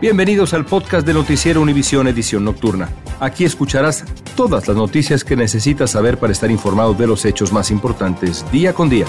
Bienvenidos 0.00 0.54
al 0.54 0.64
podcast 0.64 1.04
de 1.04 1.12
Noticiero 1.12 1.60
Univisión 1.60 2.06
Edición 2.06 2.44
Nocturna. 2.44 2.88
Aquí 3.18 3.44
escucharás 3.44 4.04
todas 4.36 4.68
las 4.68 4.76
noticias 4.76 5.24
que 5.24 5.34
necesitas 5.34 5.90
saber 5.90 6.18
para 6.18 6.32
estar 6.32 6.52
informado 6.52 6.94
de 6.94 7.08
los 7.08 7.24
hechos 7.24 7.52
más 7.52 7.72
importantes 7.72 8.44
día 8.52 8.72
con 8.72 8.88
día. 8.88 9.06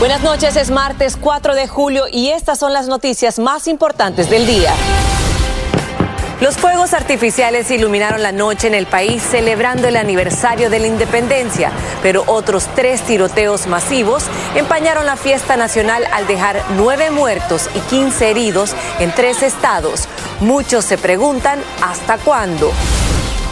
Buenas 0.00 0.20
noches, 0.22 0.56
es 0.56 0.72
martes 0.72 1.16
4 1.16 1.54
de 1.54 1.68
julio 1.68 2.06
y 2.10 2.30
estas 2.30 2.58
son 2.58 2.72
las 2.72 2.88
noticias 2.88 3.38
más 3.38 3.68
importantes 3.68 4.28
del 4.28 4.48
día. 4.48 4.74
Los 6.40 6.56
fuegos 6.56 6.94
artificiales 6.94 7.70
iluminaron 7.70 8.22
la 8.22 8.32
noche 8.32 8.66
en 8.66 8.72
el 8.74 8.86
país 8.86 9.22
celebrando 9.22 9.88
el 9.88 9.96
aniversario 9.96 10.70
de 10.70 10.78
la 10.78 10.86
independencia, 10.86 11.70
pero 12.02 12.24
otros 12.26 12.66
tres 12.74 13.02
tiroteos 13.02 13.66
masivos 13.66 14.24
empañaron 14.54 15.04
la 15.04 15.16
fiesta 15.16 15.58
nacional 15.58 16.02
al 16.10 16.26
dejar 16.26 16.64
nueve 16.78 17.10
muertos 17.10 17.68
y 17.74 17.80
15 17.80 18.30
heridos 18.30 18.74
en 19.00 19.12
tres 19.14 19.42
estados. 19.42 20.08
Muchos 20.40 20.86
se 20.86 20.96
preguntan 20.96 21.58
hasta 21.82 22.16
cuándo. 22.16 22.72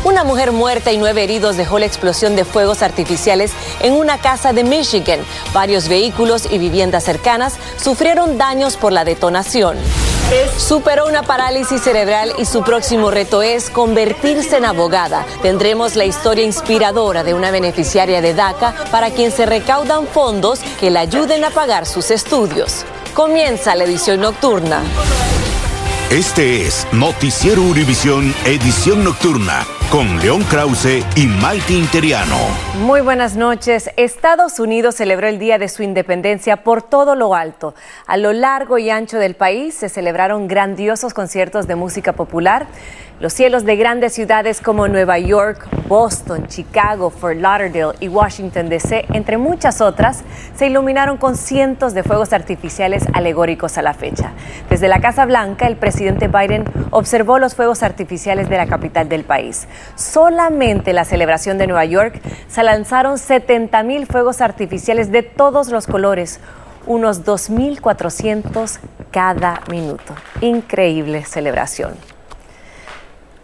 Una 0.05 0.25
mujer 0.25 0.53
muerta 0.53 0.91
y 0.91 0.97
nueve 0.97 1.25
heridos 1.25 1.59
dejó 1.59 1.79
la 1.79 1.85
explosión 1.85 2.37
de 2.37 2.47
fuegos 2.47 2.81
artificiales 2.81 3.53
en 3.83 3.93
una 3.93 4.17
casa 4.17 4.55
de 4.55 4.65
Michigan. 4.65 5.21
Varios 5.53 5.89
vehículos 5.89 6.49
y 6.51 6.57
viviendas 6.57 7.05
cercanas 7.05 7.59
sufrieron 7.77 8.39
daños 8.39 8.79
por 8.79 8.93
la 8.93 9.05
detonación. 9.05 9.77
Superó 10.59 11.07
una 11.07 11.23
parálisis 11.23 11.81
cerebral 11.81 12.33
y 12.39 12.45
su 12.45 12.63
próximo 12.63 13.11
reto 13.11 13.43
es 13.43 13.71
convertirse 13.71 14.59
en 14.59 14.67
abogada. 14.67 15.25
Tendremos 15.41 15.97
la 15.97 16.05
historia 16.05 16.45
inspiradora 16.45 17.25
de 17.25 17.33
una 17.33 17.51
beneficiaria 17.51 18.21
de 18.21 18.35
DACA 18.35 18.75
para 18.91 19.11
quien 19.11 19.33
se 19.33 19.47
recaudan 19.47 20.07
fondos 20.07 20.61
que 20.79 20.91
le 20.91 20.99
ayuden 20.99 21.45
a 21.45 21.51
pagar 21.51 21.87
sus 21.87 22.11
estudios. 22.11 22.85
Comienza 23.15 23.75
la 23.75 23.85
edición 23.85 24.21
nocturna. 24.21 24.83
Este 26.11 26.67
es 26.67 26.87
Noticiero 26.93 27.63
Univisión 27.63 28.35
Edición 28.45 29.05
Nocturna 29.05 29.67
con 29.91 30.19
León 30.21 30.43
Krause 30.51 31.05
y 31.17 31.27
Maite 31.27 31.73
Interiano. 31.73 32.37
Muy 32.83 33.01
buenas 33.01 33.37
noches. 33.37 33.91
Estados 33.97 34.61
Unidos 34.61 34.97
celebró 34.97 35.29
el 35.29 35.39
Día 35.39 35.59
de 35.59 35.69
su 35.69 35.83
Independencia 35.83 36.59
por 36.59 36.83
todo 36.83 37.15
lo 37.15 37.35
alto. 37.35 37.75
A 38.07 38.17
lo 38.17 38.33
largo 38.33 38.79
y 38.79 38.91
ancho 38.91 39.19
del 39.19 39.35
país 39.35 39.75
se 39.75 39.89
celebraron 39.89 40.47
grandiosos 40.47 41.15
conciertos 41.15 41.67
de 41.67 41.77
música 41.77 42.13
popular. 42.13 42.67
Los 43.21 43.33
cielos 43.33 43.65
de 43.65 43.75
grandes 43.75 44.13
ciudades 44.13 44.61
como 44.61 44.87
Nueva 44.87 45.19
York, 45.19 45.67
Boston, 45.89 46.47
Chicago, 46.47 47.11
Fort 47.11 47.39
Lauderdale 47.39 47.97
y 47.99 48.07
Washington, 48.07 48.69
D.C., 48.69 49.07
entre 49.13 49.39
muchas 49.39 49.81
otras, 49.81 50.23
se 50.55 50.69
iluminaron 50.69 51.17
con 51.17 51.37
cientos 51.37 51.95
de 51.95 52.05
fuegos 52.05 52.33
artificiales 52.33 53.05
alegóricos 53.15 53.77
a 53.77 53.83
la 53.83 53.93
fecha. 53.93 54.31
Desde 54.71 54.87
la 54.87 55.01
Casa 55.01 55.27
Blanca, 55.27 55.67
el 55.67 55.75
presidente 55.75 56.29
Biden 56.29 56.65
observó 56.91 57.41
los 57.41 57.57
fuegos 57.57 57.83
artificiales 57.83 58.49
de 58.49 58.57
la 58.57 58.67
capital 58.67 59.09
del 59.09 59.25
país. 59.25 59.67
Solamente 59.95 60.93
la 60.93 61.05
celebración 61.05 61.59
de 61.59 61.67
Nueva 61.67 61.85
York 61.85 62.21
se 62.49 62.63
lanzaron 62.63 63.19
70 63.19 63.83
mil 63.83 64.07
fuegos 64.07 64.41
artificiales 64.41 65.11
de 65.13 65.23
todos 65.23 65.69
los 65.69 65.87
colores, 65.87 66.41
unos 66.87 67.25
2.400 67.25 68.79
cada 69.11 69.61
minuto. 69.71 70.15
Increíble 70.41 71.25
celebración. 71.25 72.18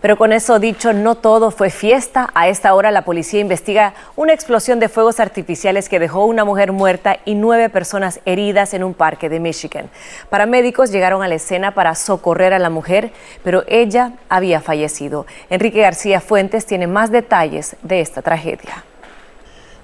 Pero 0.05 0.19
con 0.19 0.35
eso 0.35 0.59
dicho, 0.59 0.93
no 0.93 1.15
todo 1.15 1.51
fue 1.51 1.71
fiesta. 1.71 2.29
A 2.35 2.49
esta 2.49 2.75
hora 2.75 2.91
la 2.91 3.07
policía 3.07 3.41
investiga 3.41 3.95
una 4.17 4.35
explosión 4.35 4.79
de 4.79 4.91
fuegos 4.91 5.19
artificiales 5.19 5.89
que 5.89 5.99
dejó 5.99 6.27
una 6.27 6.45
mujer 6.45 6.73
muerta 6.73 7.21
y 7.25 7.35
nueve 7.35 7.71
personas 7.71 8.21
heridas 8.27 8.75
en 8.75 8.85
un 8.85 8.93
parque 8.93 9.31
de 9.31 9.41
Michigan. 9.41 9.89
Paramédicos 10.29 10.93
llegaron 10.93 11.23
a 11.23 11.29
la 11.29 11.37
escena 11.37 11.71
para 11.71 11.95
socorrer 11.95 12.53
a 12.53 12.59
la 12.59 12.69
mujer, 12.69 13.13
pero 13.43 13.65
ella 13.67 14.13
había 14.29 14.61
fallecido. 14.61 15.25
Enrique 15.49 15.81
García 15.81 16.21
Fuentes 16.21 16.67
tiene 16.67 16.87
más 16.87 17.11
detalles 17.11 17.75
de 17.81 18.03
esta 18.03 18.21
tragedia. 18.21 18.85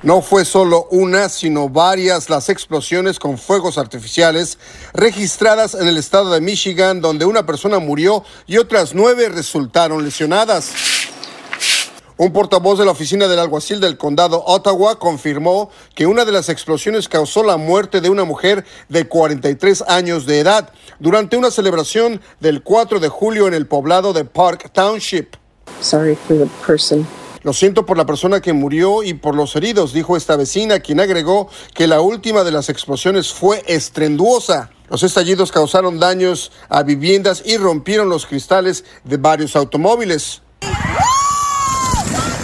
No 0.02 0.22
fue 0.22 0.46
solo 0.46 0.88
una, 0.90 1.28
sino 1.28 1.68
varias 1.68 2.30
las 2.30 2.48
explosiones 2.48 3.18
con 3.18 3.36
fuegos 3.36 3.76
artificiales 3.76 4.56
registradas 4.94 5.74
en 5.74 5.86
el 5.86 5.98
estado 5.98 6.30
de 6.30 6.40
Michigan, 6.40 7.02
donde 7.02 7.26
una 7.26 7.44
persona 7.44 7.78
murió 7.80 8.24
y 8.46 8.56
otras 8.56 8.94
nueve 8.94 9.28
resultaron 9.28 10.02
lesionadas. 10.02 10.70
Un 12.16 12.32
portavoz 12.32 12.78
de 12.78 12.86
la 12.86 12.92
oficina 12.92 13.28
del 13.28 13.40
alguacil 13.40 13.78
del 13.78 13.98
condado 13.98 14.42
Ottawa 14.46 14.98
confirmó 14.98 15.70
que 15.94 16.06
una 16.06 16.24
de 16.24 16.32
las 16.32 16.48
explosiones 16.48 17.06
causó 17.06 17.42
la 17.42 17.58
muerte 17.58 18.00
de 18.00 18.08
una 18.08 18.24
mujer 18.24 18.64
de 18.88 19.06
43 19.06 19.84
años 19.86 20.24
de 20.24 20.38
edad 20.38 20.72
durante 20.98 21.36
una 21.36 21.50
celebración 21.50 22.22
del 22.40 22.62
4 22.62 23.00
de 23.00 23.08
julio 23.10 23.46
en 23.48 23.52
el 23.52 23.66
poblado 23.66 24.14
de 24.14 24.24
Park 24.24 24.70
Township. 24.72 25.36
Sorry 25.82 26.14
for 26.14 26.38
the 26.38 26.48
person 26.66 27.06
lo 27.42 27.52
siento 27.52 27.86
por 27.86 27.96
la 27.96 28.06
persona 28.06 28.40
que 28.40 28.52
murió 28.52 29.02
y 29.02 29.14
por 29.14 29.34
los 29.34 29.56
heridos, 29.56 29.92
dijo 29.92 30.16
esta 30.16 30.36
vecina, 30.36 30.80
quien 30.80 31.00
agregó 31.00 31.48
que 31.74 31.86
la 31.86 32.00
última 32.00 32.44
de 32.44 32.52
las 32.52 32.68
explosiones 32.68 33.32
fue 33.32 33.62
estrenduosa. 33.66 34.70
Los 34.90 35.02
estallidos 35.02 35.50
causaron 35.50 35.98
daños 35.98 36.52
a 36.68 36.82
viviendas 36.82 37.42
y 37.46 37.56
rompieron 37.56 38.08
los 38.08 38.26
cristales 38.26 38.84
de 39.04 39.16
varios 39.16 39.56
automóviles. 39.56 40.42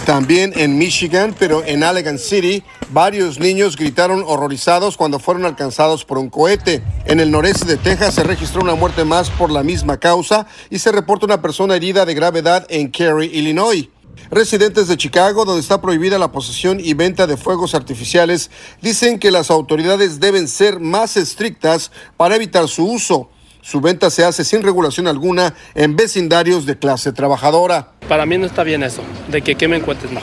También 0.07 0.53
en 0.55 0.77
Michigan, 0.77 1.35
pero 1.37 1.65
en 1.65 1.83
Allegan 1.83 2.17
City, 2.17 2.63
varios 2.91 3.39
niños 3.39 3.75
gritaron 3.75 4.23
horrorizados 4.25 4.95
cuando 4.95 5.19
fueron 5.19 5.45
alcanzados 5.45 6.05
por 6.05 6.17
un 6.17 6.29
cohete. 6.29 6.81
En 7.05 7.19
el 7.19 7.29
noreste 7.29 7.65
de 7.65 7.75
Texas 7.75 8.15
se 8.15 8.23
registró 8.23 8.61
una 8.61 8.75
muerte 8.75 9.03
más 9.03 9.29
por 9.29 9.51
la 9.51 9.63
misma 9.63 9.97
causa 9.97 10.47
y 10.69 10.79
se 10.79 10.93
reporta 10.93 11.25
una 11.25 11.41
persona 11.41 11.75
herida 11.75 12.05
de 12.05 12.13
gravedad 12.13 12.65
en 12.69 12.89
Cary, 12.89 13.29
Illinois. 13.33 13.89
Residentes 14.29 14.87
de 14.87 14.97
Chicago, 14.97 15.45
donde 15.45 15.61
está 15.61 15.81
prohibida 15.81 16.19
la 16.19 16.31
posesión 16.31 16.79
y 16.79 16.93
venta 16.93 17.27
de 17.27 17.37
fuegos 17.37 17.75
artificiales, 17.75 18.51
dicen 18.81 19.19
que 19.19 19.31
las 19.31 19.49
autoridades 19.49 20.19
deben 20.19 20.47
ser 20.47 20.79
más 20.79 21.17
estrictas 21.17 21.91
para 22.17 22.35
evitar 22.35 22.67
su 22.67 22.85
uso. 22.85 23.29
Su 23.61 23.81
venta 23.81 24.09
se 24.09 24.23
hace 24.23 24.43
sin 24.45 24.63
regulación 24.63 25.07
alguna 25.07 25.53
en 25.75 25.95
vecindarios 25.95 26.65
de 26.65 26.77
clase 26.77 27.11
trabajadora. 27.11 27.91
Para 28.07 28.25
mí 28.25 28.37
no 28.37 28.45
está 28.45 28.63
bien 28.63 28.83
eso, 28.83 29.01
de 29.29 29.41
que 29.41 29.55
quemen 29.55 29.81
cohetes, 29.81 30.11
no. 30.11 30.21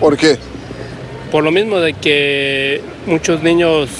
¿Por 0.00 0.16
qué? 0.16 0.38
Por 1.30 1.44
lo 1.44 1.50
mismo 1.50 1.78
de 1.78 1.94
que 1.94 2.80
muchos 3.06 3.42
niños, 3.42 3.90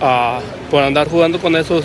ah, 0.00 0.40
por 0.70 0.82
andar 0.82 1.08
jugando 1.08 1.40
con 1.40 1.56
esos, 1.56 1.84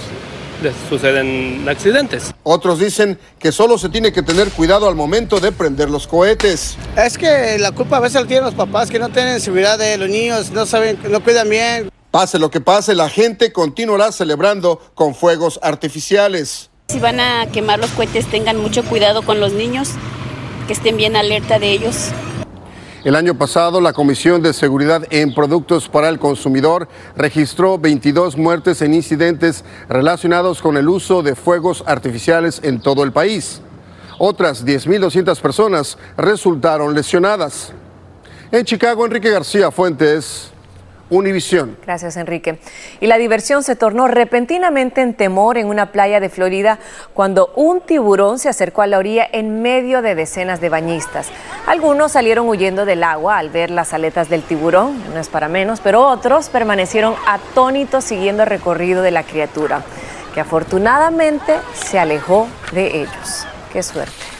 les 0.65 0.75
suceden 0.89 1.63
accidentes. 1.69 2.33
Otros 2.43 2.79
dicen 2.79 3.19
que 3.39 3.51
solo 3.51 3.77
se 3.77 3.89
tiene 3.89 4.11
que 4.11 4.23
tener 4.23 4.49
cuidado 4.49 4.87
al 4.87 4.95
momento 4.95 5.39
de 5.39 5.51
prender 5.51 5.89
los 5.89 6.07
cohetes. 6.07 6.75
Es 6.97 7.17
que 7.17 7.57
la 7.59 7.71
culpa 7.71 7.97
a 7.97 7.99
veces 7.99 8.21
la 8.21 8.27
tienen 8.27 8.45
los 8.45 8.55
papás 8.55 8.89
que 8.89 8.97
no 8.97 9.09
tienen 9.09 9.39
seguridad 9.39 9.77
de 9.77 9.97
los 9.97 10.09
niños, 10.09 10.51
no 10.51 10.65
saben, 10.65 10.97
no 11.09 11.23
cuidan 11.23 11.49
bien. 11.49 11.91
Pase 12.09 12.39
lo 12.39 12.49
que 12.49 12.61
pase, 12.61 12.95
la 12.95 13.09
gente 13.09 13.51
continuará 13.53 14.11
celebrando 14.11 14.81
con 14.95 15.13
fuegos 15.13 15.59
artificiales. 15.61 16.71
Si 16.87 16.99
van 16.99 17.19
a 17.19 17.45
quemar 17.51 17.79
los 17.79 17.91
cohetes, 17.91 18.25
tengan 18.29 18.57
mucho 18.57 18.83
cuidado 18.83 19.21
con 19.21 19.39
los 19.39 19.53
niños, 19.53 19.89
que 20.65 20.73
estén 20.73 20.97
bien 20.97 21.15
alerta 21.15 21.59
de 21.59 21.71
ellos. 21.71 22.09
El 23.05 23.15
año 23.15 23.37
pasado, 23.37 23.81
la 23.81 23.93
Comisión 23.93 24.41
de 24.41 24.51
Seguridad 24.51 25.03
en 25.11 25.35
Productos 25.35 25.87
para 25.87 26.09
el 26.09 26.17
Consumidor 26.17 26.87
registró 27.15 27.77
22 27.77 28.35
muertes 28.35 28.81
en 28.81 28.95
incidentes 28.95 29.63
relacionados 29.87 30.59
con 30.59 30.75
el 30.75 30.89
uso 30.89 31.21
de 31.21 31.35
fuegos 31.35 31.83
artificiales 31.85 32.59
en 32.63 32.79
todo 32.79 33.03
el 33.03 33.11
país. 33.11 33.61
Otras 34.17 34.65
10.200 34.65 35.39
personas 35.39 35.99
resultaron 36.17 36.95
lesionadas. 36.95 37.73
En 38.51 38.65
Chicago, 38.65 39.05
Enrique 39.05 39.29
García 39.29 39.69
Fuentes, 39.69 40.49
Univisión. 41.09 41.77
Gracias, 41.85 42.17
Enrique. 42.17 42.57
Y 42.99 43.05
la 43.05 43.17
diversión 43.17 43.61
se 43.61 43.75
tornó 43.75 44.07
repentinamente 44.07 45.01
en 45.01 45.13
temor 45.13 45.57
en 45.57 45.67
una 45.67 45.91
playa 45.91 46.19
de 46.19 46.29
Florida 46.29 46.79
cuando 47.13 47.51
un 47.55 47.81
tiburón 47.81 48.39
se 48.39 48.49
acercó 48.49 48.81
a 48.81 48.87
la 48.87 48.97
orilla 48.97 49.27
en 49.31 49.61
medio 49.61 50.01
de 50.01 50.15
decenas 50.15 50.61
de 50.61 50.69
bañistas. 50.69 51.27
Algunos 51.67 52.13
salieron 52.13 52.47
huyendo 52.49 52.85
del 52.85 53.03
agua 53.03 53.37
al 53.37 53.49
ver 53.49 53.69
las 53.69 53.93
aletas 53.93 54.29
del 54.29 54.41
tiburón, 54.41 54.99
no 55.13 55.19
es 55.19 55.29
para 55.29 55.47
menos, 55.47 55.79
pero 55.79 56.07
otros 56.07 56.49
permanecieron 56.49 57.15
atónitos 57.27 58.03
siguiendo 58.03 58.43
el 58.43 58.49
recorrido 58.49 59.03
de 59.03 59.11
la 59.11 59.23
criatura, 59.23 59.83
que 60.33 60.41
afortunadamente 60.41 61.55
se 61.73 61.99
alejó 61.99 62.47
de 62.71 63.01
ellos. 63.01 63.45
Qué 63.71 63.83
suerte. 63.83 64.34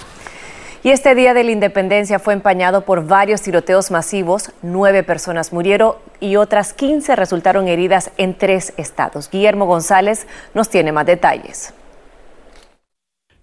Y 0.86 0.92
este 0.92 1.16
día 1.16 1.34
de 1.34 1.44
la 1.44 1.50
independencia 1.50 2.20
fue 2.20 2.36
empañado 2.36 2.86
por 2.86 3.08
varios 3.08 3.42
tiroteos 3.42 3.90
masivos. 3.90 4.52
Nueve 4.62 5.02
personas 5.02 5.52
murieron 5.52 5.94
y 6.20 6.36
otras 6.36 6.74
15 6.74 7.16
resultaron 7.16 7.68
heridas 7.68 8.12
en 8.18 8.38
tres 8.38 8.72
estados. 8.78 9.32
Guillermo 9.32 9.66
González 9.66 10.28
nos 10.54 10.70
tiene 10.70 10.92
más 10.92 11.08
detalles. 11.08 11.74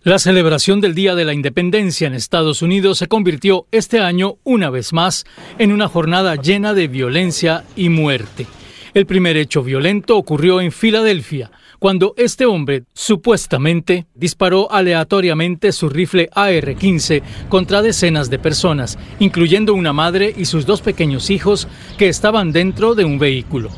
La 0.03 0.21
celebración 0.21 0.81
del 0.81 0.95
Día 0.95 1.17
de 1.17 1.25
la 1.25 1.35
Independencia 1.35 2.07
en 2.07 2.15
Estados 2.15 2.63
Unidos 2.63 2.99
se 2.99 3.09
convirtió 3.09 3.67
este 3.73 3.99
año, 3.99 4.37
una 4.45 4.71
vez 4.71 4.93
más, 4.93 5.25
en 5.59 5.73
una 5.73 5.89
jornada 5.89 6.37
llena 6.37 6.75
de 6.75 6.87
violencia 6.87 7.65
y 7.75 7.89
muerte. 7.89 8.47
El 8.95 9.05
primer 9.05 9.37
hecho 9.37 9.65
violento 9.65 10.17
ocurrió 10.17 10.61
en 10.61 10.71
Filadelfia, 10.71 11.51
cuando 11.83 12.15
este 12.17 12.47
hombre 12.47 12.85
supuestamente 12.95 14.07
disparó 14.15 14.71
aleatoriamente 14.71 15.73
su 15.73 15.89
rifle 15.89 16.31
AR-15 16.33 17.23
contra 17.49 17.83
decenas 17.83 18.31
de 18.31 18.39
personas, 18.39 18.97
incluyendo 19.19 19.75
una 19.75 19.93
madre 19.93 20.33
y 20.37 20.45
sus 20.45 20.65
dos 20.65 20.81
pequeños 20.81 21.29
hijos 21.29 21.67
que 21.99 22.09
estaban 22.09 22.53
dentro 22.53 22.95
de 22.95 23.05
un 23.05 23.19
vehículo. 23.19 23.69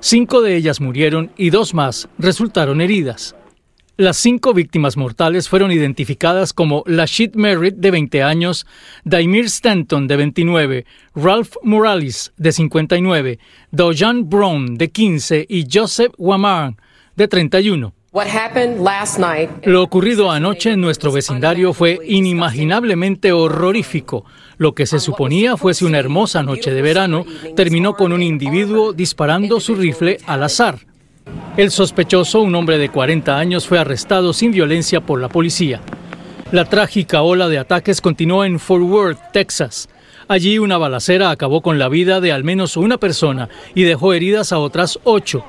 Cinco 0.00 0.42
de 0.42 0.54
ellas 0.54 0.82
murieron 0.82 1.32
y 1.38 1.48
dos 1.48 1.72
más 1.72 2.10
resultaron 2.18 2.82
heridas. 2.82 3.34
Las 3.96 4.18
cinco 4.18 4.52
víctimas 4.52 4.98
mortales 4.98 5.48
fueron 5.48 5.72
identificadas 5.72 6.52
como 6.52 6.82
Lashit 6.84 7.36
Merritt, 7.36 7.76
de 7.76 7.90
20 7.90 8.22
años, 8.22 8.66
Daimir 9.04 9.46
Stanton, 9.46 10.06
de 10.06 10.16
29, 10.18 10.84
Ralph 11.14 11.54
Morales, 11.62 12.34
de 12.36 12.52
59, 12.52 13.38
Dojan 13.70 14.28
Brown, 14.28 14.76
de 14.76 14.90
15 14.90 15.46
y 15.48 15.66
Joseph 15.72 16.12
Wamar, 16.18 16.74
de 17.16 17.28
31. 17.28 17.92
Lo 19.64 19.82
ocurrido 19.82 20.30
anoche 20.30 20.72
en 20.72 20.80
nuestro 20.80 21.12
vecindario 21.12 21.74
fue 21.74 21.98
inimaginablemente 22.06 23.32
horrorífico. 23.32 24.24
Lo 24.56 24.74
que 24.74 24.86
se 24.86 25.00
suponía 25.00 25.56
fuese 25.56 25.84
una 25.84 25.98
hermosa 25.98 26.42
noche 26.42 26.70
de 26.72 26.80
verano 26.80 27.26
terminó 27.54 27.94
con 27.94 28.12
un 28.12 28.22
individuo 28.22 28.94
disparando 28.94 29.60
su 29.60 29.74
rifle 29.74 30.18
al 30.26 30.44
azar. 30.44 30.78
El 31.58 31.70
sospechoso, 31.70 32.40
un 32.40 32.54
hombre 32.54 32.78
de 32.78 32.88
40 32.88 33.36
años, 33.36 33.66
fue 33.66 33.78
arrestado 33.78 34.32
sin 34.32 34.52
violencia 34.52 35.00
por 35.00 35.20
la 35.20 35.28
policía. 35.28 35.82
La 36.52 36.64
trágica 36.64 37.22
ola 37.22 37.48
de 37.48 37.58
ataques 37.58 38.00
continuó 38.00 38.44
en 38.44 38.58
Fort 38.58 38.84
Worth, 38.84 39.32
Texas. 39.32 39.88
Allí 40.28 40.58
una 40.58 40.78
balacera 40.78 41.30
acabó 41.30 41.60
con 41.60 41.78
la 41.78 41.88
vida 41.88 42.20
de 42.20 42.32
al 42.32 42.44
menos 42.44 42.76
una 42.76 42.98
persona 42.98 43.48
y 43.74 43.82
dejó 43.82 44.12
heridas 44.12 44.52
a 44.52 44.58
otras 44.58 44.98
ocho. 45.04 45.44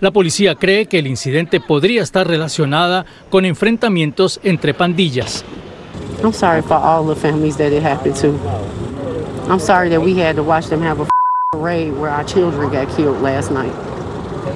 La 0.00 0.12
policía 0.12 0.54
cree 0.54 0.86
que 0.86 1.00
el 1.00 1.08
incidente 1.08 1.60
podría 1.60 2.02
estar 2.02 2.26
relacionada 2.28 3.04
con 3.30 3.44
enfrentamientos 3.44 4.38
entre 4.44 4.72
pandillas. 4.72 5.44
I'm 6.22 6.32
sorry 6.32 6.62
for 6.62 6.76
all 6.76 7.04
the 7.04 7.14
families 7.14 7.56
that 7.56 7.72
it 7.72 7.82
happened 7.82 8.14
to. 8.20 8.38
I'm 9.50 9.58
sorry 9.58 9.88
that 9.90 10.00
we 10.00 10.14
had 10.20 10.36
to 10.36 10.42
watch 10.42 10.68
them 10.68 10.82
have 10.82 11.00
a 11.00 11.06
parade 11.52 11.92
where 11.98 12.10
our 12.10 12.24
children 12.24 12.70
got 12.70 12.94
killed 12.96 13.20
last 13.22 13.50
night. 13.50 13.72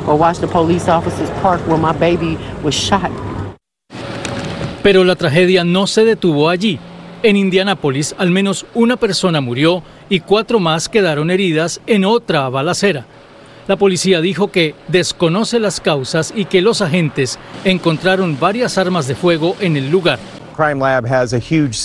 Or 0.07 0.17
watch 0.17 0.39
the 0.39 0.47
police 0.47 0.89
officers 0.89 1.31
park 1.41 1.61
where 1.67 1.79
my 1.79 1.93
baby 1.93 2.39
was 2.63 2.75
shot. 2.75 3.11
Pero 4.83 5.03
la 5.05 5.17
tragedia 5.17 5.65
no 5.65 5.87
se 5.87 6.05
detuvo 6.05 6.51
allí. 6.51 6.79
En 7.23 7.37
Indianápolis, 7.37 8.15
al 8.19 8.31
menos 8.31 8.67
una 8.75 8.97
persona 8.97 9.41
murió 9.41 9.83
y 10.09 10.21
cuatro 10.21 10.61
más 10.61 10.89
quedaron 10.89 11.31
heridas 11.31 11.81
en 11.87 12.05
otra 12.05 12.49
balacera. 12.49 13.07
La 13.69 13.77
policía 13.77 14.21
dijo 14.21 14.51
que 14.51 14.75
desconoce 14.89 15.61
las 15.61 15.81
causas 15.81 16.33
y 16.35 16.47
que 16.47 16.63
los 16.63 16.83
agentes 16.83 17.39
encontraron 17.65 18.39
varias 18.39 18.77
armas 18.79 19.07
de 19.07 19.15
fuego 19.15 19.57
en 19.61 19.77
el 19.77 19.91
lugar. 19.91 20.19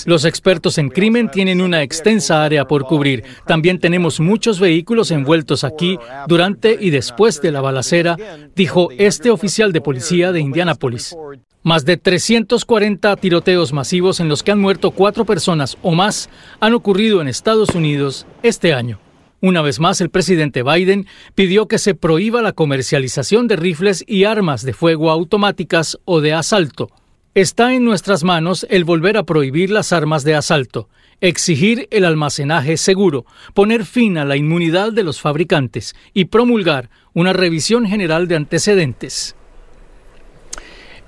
Los 0.05 0.25
expertos 0.25 0.77
en 0.77 0.89
crimen 0.89 1.29
tienen 1.29 1.61
una 1.61 1.83
extensa 1.83 2.43
área 2.43 2.65
por 2.65 2.83
cubrir. 2.83 3.23
También 3.45 3.79
tenemos 3.79 4.19
muchos 4.19 4.59
vehículos 4.59 5.11
envueltos 5.11 5.63
aquí 5.63 5.97
durante 6.27 6.77
y 6.79 6.89
después 6.89 7.41
de 7.41 7.51
la 7.51 7.61
balacera, 7.61 8.17
dijo 8.55 8.89
este 8.97 9.29
oficial 9.29 9.71
de 9.71 9.81
policía 9.81 10.31
de 10.31 10.41
Indianápolis. 10.41 11.15
Más 11.63 11.85
de 11.85 11.97
340 11.97 13.15
tiroteos 13.17 13.73
masivos 13.73 14.19
en 14.19 14.29
los 14.29 14.43
que 14.43 14.51
han 14.51 14.59
muerto 14.59 14.91
cuatro 14.91 15.25
personas 15.25 15.77
o 15.81 15.91
más 15.91 16.29
han 16.59 16.73
ocurrido 16.73 17.21
en 17.21 17.27
Estados 17.27 17.69
Unidos 17.69 18.25
este 18.43 18.73
año. 18.73 18.99
Una 19.39 19.61
vez 19.61 19.79
más, 19.79 20.01
el 20.01 20.09
presidente 20.09 20.63
Biden 20.63 21.05
pidió 21.35 21.67
que 21.67 21.77
se 21.77 21.93
prohíba 21.93 22.41
la 22.41 22.53
comercialización 22.53 23.47
de 23.47 23.55
rifles 23.55 24.03
y 24.07 24.23
armas 24.23 24.63
de 24.63 24.73
fuego 24.73 25.11
automáticas 25.11 25.99
o 26.05 26.21
de 26.21 26.33
asalto. 26.33 26.89
Está 27.35 27.75
en 27.75 27.85
nuestras 27.85 28.23
manos 28.23 28.65
el 28.71 28.83
volver 28.83 29.15
a 29.15 29.23
prohibir 29.23 29.69
las 29.69 29.93
armas 29.93 30.23
de 30.23 30.33
asalto, 30.33 30.89
exigir 31.21 31.87
el 31.91 32.05
almacenaje 32.05 32.77
seguro, 32.77 33.27
poner 33.53 33.85
fin 33.85 34.17
a 34.17 34.25
la 34.25 34.37
inmunidad 34.37 34.91
de 34.91 35.03
los 35.03 35.21
fabricantes 35.21 35.95
y 36.15 36.25
promulgar 36.25 36.89
una 37.13 37.33
revisión 37.33 37.85
general 37.85 38.27
de 38.27 38.37
antecedentes. 38.37 39.36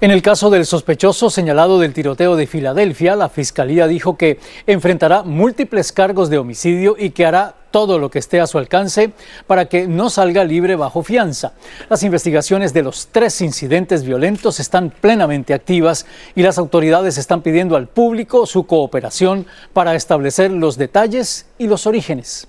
En 0.02 0.12
el 0.12 0.22
caso 0.22 0.50
del 0.50 0.66
sospechoso 0.66 1.30
señalado 1.30 1.78
del 1.78 1.92
tiroteo 1.92 2.38
de 2.38 2.48
Filadelfia, 2.48 3.18
la 3.18 3.28
Fiscalía 3.28 3.86
dijo 3.86 4.16
que 4.16 4.40
enfrentará 4.66 5.24
múltiples 5.24 5.92
cargos 5.92 6.30
de 6.30 6.38
homicidio 6.38 6.96
y 6.98 7.10
que 7.10 7.26
hará 7.26 7.56
todo 7.72 8.00
lo 8.00 8.10
que 8.10 8.20
esté 8.20 8.40
a 8.40 8.48
su 8.48 8.58
alcance 8.58 9.12
para 9.46 9.66
que 9.66 9.88
no 9.88 10.10
salga 10.10 10.46
libre 10.46 10.78
bajo 10.78 11.04
fianza. 11.04 11.52
Las 11.90 12.04
investigaciones 12.04 12.74
de 12.74 12.84
los 12.84 13.10
tres 13.12 13.42
incidentes 13.42 14.06
violentos 14.06 14.62
están 14.62 14.90
plenamente 14.90 15.54
activas 15.54 16.06
y 16.34 16.44
las 16.44 16.58
autoridades 16.58 17.18
están 17.18 17.42
pidiendo 17.42 17.76
al 17.76 17.90
público 17.90 18.46
su 18.46 18.66
cooperación 18.68 19.48
para 19.74 19.96
establecer 19.96 20.50
los 20.50 20.78
detalles 20.78 21.48
y 21.58 21.68
los 21.68 21.86
orígenes. 21.86 22.49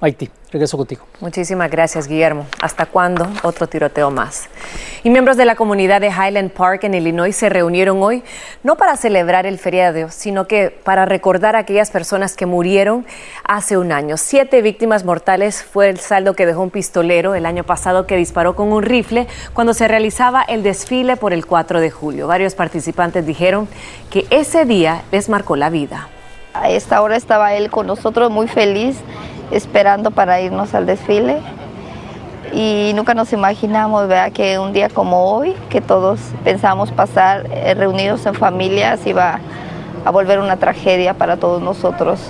Haití. 0.00 0.30
Regreso 0.50 0.78
contigo. 0.78 1.04
Muchísimas 1.20 1.70
gracias, 1.70 2.08
Guillermo. 2.08 2.46
¿Hasta 2.60 2.86
cuándo 2.86 3.28
otro 3.42 3.68
tiroteo 3.68 4.10
más? 4.10 4.48
Y 5.04 5.10
miembros 5.10 5.36
de 5.36 5.44
la 5.44 5.54
comunidad 5.54 6.00
de 6.00 6.08
Highland 6.08 6.50
Park 6.50 6.84
en 6.84 6.94
Illinois 6.94 7.36
se 7.36 7.48
reunieron 7.48 8.02
hoy 8.02 8.24
no 8.64 8.76
para 8.76 8.96
celebrar 8.96 9.46
el 9.46 9.58
feriado, 9.58 10.10
sino 10.10 10.48
que 10.48 10.70
para 10.70 11.04
recordar 11.04 11.54
a 11.54 11.60
aquellas 11.60 11.90
personas 11.90 12.34
que 12.34 12.46
murieron 12.46 13.06
hace 13.44 13.76
un 13.76 13.92
año. 13.92 14.16
Siete 14.16 14.62
víctimas 14.62 15.04
mortales 15.04 15.62
fue 15.62 15.88
el 15.88 16.00
saldo 16.00 16.34
que 16.34 16.46
dejó 16.46 16.62
un 16.62 16.70
pistolero 16.70 17.34
el 17.34 17.46
año 17.46 17.62
pasado 17.62 18.06
que 18.06 18.16
disparó 18.16 18.56
con 18.56 18.72
un 18.72 18.82
rifle 18.82 19.28
cuando 19.52 19.74
se 19.74 19.86
realizaba 19.86 20.42
el 20.42 20.62
desfile 20.62 21.16
por 21.16 21.32
el 21.32 21.46
4 21.46 21.80
de 21.80 21.90
julio. 21.90 22.26
Varios 22.26 22.54
participantes 22.54 23.24
dijeron 23.26 23.68
que 24.10 24.26
ese 24.30 24.64
día 24.64 25.02
les 25.12 25.28
marcó 25.28 25.56
la 25.56 25.70
vida. 25.70 26.08
A 26.54 26.70
esta 26.70 27.00
hora 27.02 27.16
estaba 27.16 27.54
él 27.54 27.70
con 27.70 27.86
nosotros 27.86 28.30
muy 28.30 28.48
feliz 28.48 28.96
esperando 29.50 30.10
para 30.10 30.40
irnos 30.40 30.74
al 30.74 30.86
desfile 30.86 31.38
y 32.52 32.92
nunca 32.94 33.14
nos 33.14 33.32
imaginamos 33.32 34.08
¿verdad? 34.08 34.32
que 34.32 34.58
un 34.58 34.72
día 34.72 34.88
como 34.88 35.32
hoy, 35.32 35.54
que 35.68 35.80
todos 35.80 36.20
pensamos 36.44 36.90
pasar 36.90 37.46
eh, 37.50 37.74
reunidos 37.74 38.26
en 38.26 38.34
familias, 38.34 39.06
iba 39.06 39.40
a 40.04 40.10
volver 40.10 40.38
una 40.38 40.56
tragedia 40.56 41.14
para 41.14 41.36
todos 41.36 41.62
nosotros. 41.62 42.20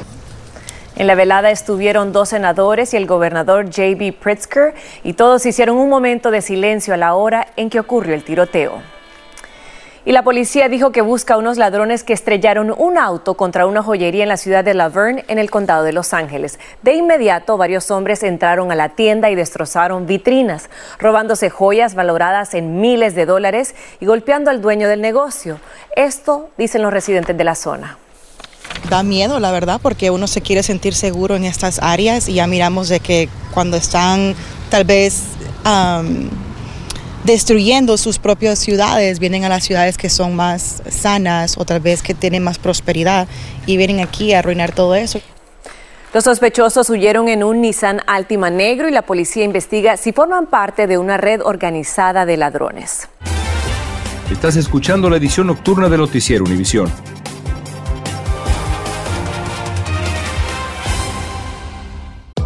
En 0.96 1.06
la 1.06 1.14
velada 1.14 1.50
estuvieron 1.50 2.12
dos 2.12 2.28
senadores 2.30 2.92
y 2.92 2.98
el 2.98 3.06
gobernador 3.06 3.66
J.B. 3.66 4.12
Pritzker 4.20 4.74
y 5.02 5.14
todos 5.14 5.46
hicieron 5.46 5.78
un 5.78 5.88
momento 5.88 6.30
de 6.30 6.42
silencio 6.42 6.92
a 6.92 6.98
la 6.98 7.14
hora 7.14 7.46
en 7.56 7.70
que 7.70 7.80
ocurrió 7.80 8.14
el 8.14 8.22
tiroteo. 8.22 8.99
Y 10.06 10.12
la 10.12 10.22
policía 10.22 10.70
dijo 10.70 10.92
que 10.92 11.02
busca 11.02 11.34
a 11.34 11.36
unos 11.36 11.58
ladrones 11.58 12.04
que 12.04 12.14
estrellaron 12.14 12.74
un 12.76 12.96
auto 12.96 13.34
contra 13.34 13.66
una 13.66 13.82
joyería 13.82 14.22
en 14.22 14.30
la 14.30 14.38
ciudad 14.38 14.64
de 14.64 14.72
Laverne, 14.72 15.24
en 15.28 15.38
el 15.38 15.50
condado 15.50 15.84
de 15.84 15.92
Los 15.92 16.14
Ángeles. 16.14 16.58
De 16.82 16.94
inmediato, 16.94 17.58
varios 17.58 17.90
hombres 17.90 18.22
entraron 18.22 18.72
a 18.72 18.74
la 18.74 18.90
tienda 18.90 19.28
y 19.28 19.34
destrozaron 19.34 20.06
vitrinas, 20.06 20.70
robándose 20.98 21.50
joyas 21.50 21.94
valoradas 21.94 22.54
en 22.54 22.80
miles 22.80 23.14
de 23.14 23.26
dólares 23.26 23.74
y 24.00 24.06
golpeando 24.06 24.50
al 24.50 24.62
dueño 24.62 24.88
del 24.88 25.02
negocio. 25.02 25.60
Esto 25.94 26.48
dicen 26.56 26.80
los 26.80 26.92
residentes 26.92 27.36
de 27.36 27.44
la 27.44 27.54
zona. 27.54 27.98
Da 28.88 29.02
miedo, 29.02 29.38
la 29.38 29.52
verdad, 29.52 29.80
porque 29.82 30.10
uno 30.10 30.26
se 30.26 30.40
quiere 30.40 30.62
sentir 30.62 30.94
seguro 30.94 31.36
en 31.36 31.44
estas 31.44 31.78
áreas 31.82 32.26
y 32.28 32.34
ya 32.34 32.46
miramos 32.46 32.88
de 32.88 33.00
que 33.00 33.28
cuando 33.52 33.76
están 33.76 34.34
tal 34.70 34.84
vez 34.84 35.24
destruyendo 37.24 37.96
sus 37.96 38.18
propias 38.18 38.58
ciudades, 38.58 39.18
vienen 39.18 39.44
a 39.44 39.48
las 39.48 39.64
ciudades 39.64 39.96
que 39.96 40.08
son 40.08 40.34
más 40.34 40.82
sanas, 40.88 41.58
otra 41.58 41.78
vez 41.78 42.02
que 42.02 42.14
tienen 42.14 42.42
más 42.42 42.58
prosperidad 42.58 43.28
y 43.66 43.76
vienen 43.76 44.00
aquí 44.00 44.32
a 44.32 44.40
arruinar 44.40 44.72
todo 44.72 44.94
eso. 44.94 45.20
Los 46.12 46.24
sospechosos 46.24 46.90
huyeron 46.90 47.28
en 47.28 47.44
un 47.44 47.60
Nissan 47.60 48.00
Altima 48.06 48.50
negro 48.50 48.88
y 48.88 48.92
la 48.92 49.02
policía 49.02 49.44
investiga 49.44 49.96
si 49.96 50.12
forman 50.12 50.46
parte 50.46 50.88
de 50.88 50.98
una 50.98 51.16
red 51.16 51.40
organizada 51.40 52.26
de 52.26 52.36
ladrones. 52.36 53.08
Estás 54.30 54.56
escuchando 54.56 55.08
la 55.08 55.16
edición 55.16 55.46
nocturna 55.46 55.88
de 55.88 55.98
Noticiero 55.98 56.44
Univisión. 56.44 56.90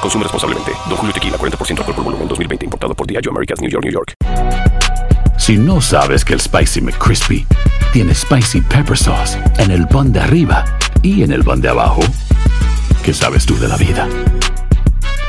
Consume 0.00 0.24
responsablemente. 0.24 0.72
Don 0.88 0.96
Julio 0.96 1.12
Tequila, 1.12 1.36
40% 1.36 1.78
alcohol 1.78 1.94
por 1.94 2.04
volumen, 2.04 2.28
2020. 2.28 2.64
Importado 2.64 2.94
por 2.94 3.06
Diageo 3.06 3.30
Americas, 3.32 3.60
New 3.60 3.70
York, 3.70 3.84
New 3.84 3.92
York. 3.92 4.14
Si 5.38 5.56
no 5.56 5.80
sabes 5.80 6.24
que 6.24 6.34
el 6.34 6.40
Spicy 6.40 6.80
McCrispy 6.80 7.46
tiene 7.92 8.14
Spicy 8.14 8.60
Pepper 8.60 8.96
Sauce 8.96 9.38
en 9.58 9.70
el 9.70 9.86
pan 9.88 10.12
de 10.12 10.20
arriba 10.20 10.64
y 11.02 11.22
en 11.22 11.32
el 11.32 11.42
pan 11.42 11.60
de 11.60 11.70
abajo, 11.70 12.02
¿qué 13.02 13.12
sabes 13.14 13.46
tú 13.46 13.58
de 13.58 13.66
la 13.68 13.76
vida? 13.76 14.08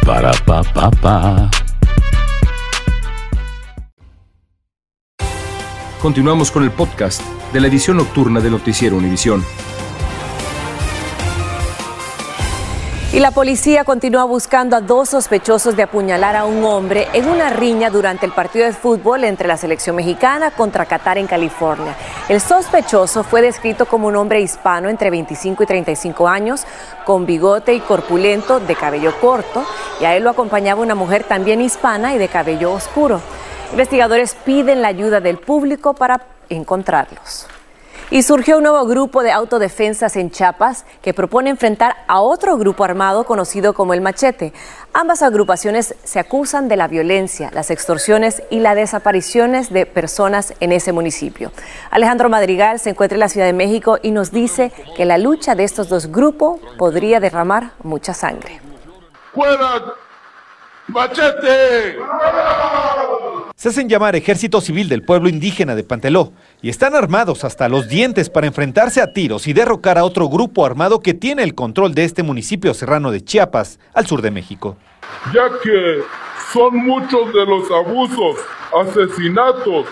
Para, 0.05 0.31
pa, 0.45 0.63
pa, 0.63 0.91
pa. 0.91 1.49
Continuamos 6.01 6.51
con 6.51 6.63
el 6.63 6.71
podcast 6.71 7.21
de 7.53 7.61
la 7.61 7.67
edición 7.67 7.97
nocturna 7.97 8.39
de 8.39 8.49
Noticiero 8.49 8.97
Univisión. 8.97 9.45
Y 13.13 13.19
la 13.19 13.31
policía 13.31 13.83
continúa 13.83 14.23
buscando 14.23 14.77
a 14.77 14.79
dos 14.79 15.09
sospechosos 15.09 15.75
de 15.75 15.83
apuñalar 15.83 16.37
a 16.37 16.45
un 16.45 16.63
hombre 16.63 17.09
en 17.11 17.27
una 17.27 17.49
riña 17.49 17.89
durante 17.89 18.25
el 18.25 18.31
partido 18.31 18.65
de 18.65 18.71
fútbol 18.71 19.25
entre 19.25 19.49
la 19.49 19.57
selección 19.57 19.97
mexicana 19.97 20.51
contra 20.51 20.85
Qatar 20.85 21.17
en 21.17 21.27
California. 21.27 21.93
El 22.29 22.39
sospechoso 22.39 23.25
fue 23.25 23.41
descrito 23.41 23.85
como 23.85 24.07
un 24.07 24.15
hombre 24.15 24.39
hispano 24.39 24.87
entre 24.87 25.09
25 25.09 25.61
y 25.61 25.65
35 25.65 26.25
años, 26.25 26.63
con 27.03 27.25
bigote 27.25 27.73
y 27.73 27.81
corpulento, 27.81 28.61
de 28.61 28.75
cabello 28.77 29.13
corto, 29.19 29.65
y 29.99 30.05
a 30.05 30.15
él 30.15 30.23
lo 30.23 30.29
acompañaba 30.29 30.81
una 30.81 30.95
mujer 30.95 31.25
también 31.25 31.59
hispana 31.59 32.15
y 32.15 32.17
de 32.17 32.29
cabello 32.29 32.71
oscuro. 32.71 33.19
Investigadores 33.71 34.35
piden 34.45 34.81
la 34.81 34.87
ayuda 34.87 35.19
del 35.19 35.37
público 35.37 35.93
para 35.93 36.21
encontrarlos. 36.47 37.45
Y 38.11 38.23
surgió 38.23 38.57
un 38.57 38.63
nuevo 38.63 38.85
grupo 38.87 39.23
de 39.23 39.31
autodefensas 39.31 40.17
en 40.17 40.31
Chiapas 40.31 40.85
que 41.01 41.13
propone 41.13 41.49
enfrentar 41.49 41.95
a 42.09 42.19
otro 42.19 42.57
grupo 42.57 42.83
armado 42.83 43.23
conocido 43.23 43.73
como 43.73 43.93
el 43.93 44.01
Machete. 44.01 44.51
Ambas 44.91 45.21
agrupaciones 45.21 45.95
se 46.03 46.19
acusan 46.19 46.67
de 46.67 46.75
la 46.75 46.89
violencia, 46.89 47.49
las 47.53 47.71
extorsiones 47.71 48.43
y 48.49 48.59
las 48.59 48.75
desapariciones 48.75 49.71
de 49.71 49.85
personas 49.85 50.53
en 50.59 50.73
ese 50.73 50.91
municipio. 50.91 51.53
Alejandro 51.89 52.27
Madrigal 52.27 52.81
se 52.81 52.89
encuentra 52.89 53.15
en 53.15 53.21
la 53.21 53.29
Ciudad 53.29 53.47
de 53.47 53.53
México 53.53 53.97
y 54.01 54.11
nos 54.11 54.31
dice 54.31 54.73
que 54.97 55.05
la 55.05 55.17
lucha 55.17 55.55
de 55.55 55.63
estos 55.63 55.87
dos 55.87 56.11
grupos 56.11 56.59
podría 56.77 57.21
derramar 57.21 57.71
mucha 57.81 58.13
sangre. 58.13 58.59
¡Machete! 60.87 61.97
Se 63.61 63.69
hacen 63.69 63.87
llamar 63.87 64.15
Ejército 64.15 64.59
Civil 64.59 64.89
del 64.89 65.03
Pueblo 65.03 65.29
Indígena 65.29 65.75
de 65.75 65.83
Panteló 65.83 66.33
y 66.63 66.69
están 66.71 66.95
armados 66.95 67.43
hasta 67.43 67.69
los 67.69 67.87
dientes 67.87 68.27
para 68.27 68.47
enfrentarse 68.47 69.03
a 69.03 69.13
tiros 69.13 69.45
y 69.45 69.53
derrocar 69.53 69.99
a 69.99 70.03
otro 70.03 70.27
grupo 70.29 70.65
armado 70.65 70.99
que 70.99 71.13
tiene 71.13 71.43
el 71.43 71.53
control 71.53 71.93
de 71.93 72.05
este 72.05 72.23
municipio 72.23 72.73
serrano 72.73 73.11
de 73.11 73.23
Chiapas, 73.23 73.77
al 73.93 74.07
sur 74.07 74.23
de 74.23 74.31
México. 74.31 74.77
Ya 75.31 75.47
que 75.61 76.01
son 76.51 76.75
muchos 76.75 77.31
de 77.31 77.45
los 77.45 77.69
abusos, 77.69 78.37
asesinatos 78.81 79.85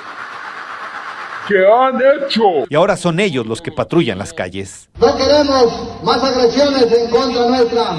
que 1.47 1.59
han 1.59 1.97
hecho. 1.97 2.65
Y 2.71 2.73
ahora 2.73 2.97
son 2.97 3.19
ellos 3.19 3.45
los 3.45 3.61
que 3.61 3.71
patrullan 3.71 4.17
las 4.17 4.33
calles. 4.33 4.89
No 4.99 5.15
queremos 5.15 6.03
más 6.03 6.23
agresiones 6.23 6.91
en 6.91 7.11
contra 7.11 7.47
nuestra. 7.47 7.91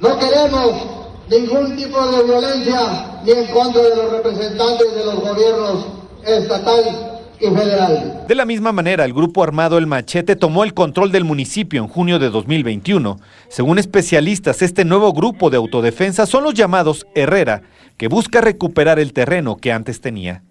No 0.00 0.18
queremos 0.18 0.99
ningún 1.30 1.76
tipo 1.76 2.06
de 2.10 2.24
violencia 2.24 3.20
ni 3.24 3.30
en 3.30 3.46
contra 3.46 3.82
de 3.82 3.96
los 3.96 4.12
representantes 4.12 4.94
de 4.94 5.04
los 5.04 5.20
gobiernos 5.20 5.86
estatal 6.26 7.20
y 7.40 7.46
federal. 7.46 8.24
De 8.28 8.34
la 8.34 8.44
misma 8.44 8.72
manera, 8.72 9.04
el 9.04 9.14
grupo 9.14 9.42
armado 9.42 9.78
El 9.78 9.86
Machete 9.86 10.36
tomó 10.36 10.64
el 10.64 10.74
control 10.74 11.12
del 11.12 11.24
municipio 11.24 11.80
en 11.82 11.88
junio 11.88 12.18
de 12.18 12.30
2021. 12.30 13.18
Según 13.48 13.78
especialistas, 13.78 14.60
este 14.60 14.84
nuevo 14.84 15.12
grupo 15.12 15.50
de 15.50 15.56
autodefensa 15.56 16.26
son 16.26 16.44
los 16.44 16.54
llamados 16.54 17.06
Herrera, 17.14 17.62
que 17.96 18.08
busca 18.08 18.40
recuperar 18.40 18.98
el 18.98 19.12
terreno 19.12 19.56
que 19.56 19.72
antes 19.72 20.00
tenía. 20.00 20.42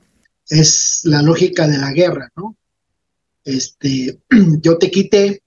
Es 0.47 1.01
la 1.03 1.21
lógica 1.21 1.67
de 1.67 1.77
la 1.77 1.91
guerra, 1.91 2.29
¿no? 2.35 2.55
Este, 3.43 4.17
yo 4.61 4.77
te 4.77 4.89
quité, 4.89 5.41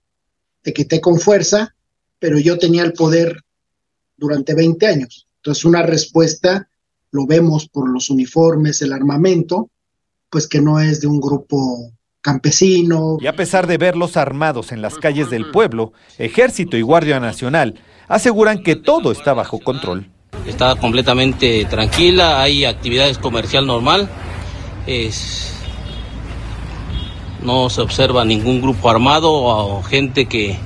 te 0.63 0.73
quité 0.73 1.01
con 1.01 1.19
fuerza, 1.19 1.75
pero 2.19 2.39
yo 2.39 2.59
tenía 2.59 2.85
el 2.85 2.93
poder 2.93 3.43
durante 4.23 4.55
20 4.55 4.87
años. 4.87 5.27
Entonces, 5.37 5.65
una 5.65 5.83
respuesta, 5.83 6.69
lo 7.11 7.27
vemos 7.27 7.69
por 7.69 7.91
los 7.91 8.09
uniformes, 8.09 8.81
el 8.81 8.93
armamento, 8.93 9.71
pues 10.31 10.47
que 10.47 10.63
no 10.63 10.81
es 10.81 11.01
de 11.01 11.09
un 11.09 11.21
grupo 11.21 11.93
campesino. 12.21 13.19
Y 13.21 13.27
a 13.27 13.35
pesar 13.35 13.67
de 13.67 13.77
verlos 13.77 14.17
armados 14.17 14.71
en 14.71 14.81
las 14.81 14.95
calles 14.95 15.29
del 15.29 15.51
pueblo, 15.51 15.93
Ejército 16.19 16.77
y 16.77 16.83
Guardia 16.83 17.19
Nacional 17.19 17.75
aseguran 18.09 18.63
que 18.63 18.77
todo 18.77 19.11
está 19.11 19.35
bajo 19.35 19.59
control. 19.59 20.09
Está 20.47 20.77
completamente 20.77 21.65
tranquila, 21.67 22.41
hay 22.41 22.65
actividades 22.65 23.19
comercial 23.19 23.67
normal, 23.67 24.09
es, 24.87 25.53
no 27.43 27.69
se 27.69 27.81
observa 27.81 28.25
ningún 28.25 28.63
grupo 28.63 28.89
armado 28.89 29.33
o 29.33 29.83
gente 29.83 30.27
que 30.27 30.57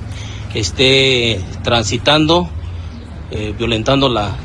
esté 0.53 1.41
transitando 1.63 2.49
eh, 3.31 3.53
violentando 3.57 4.09
la, 4.09 4.35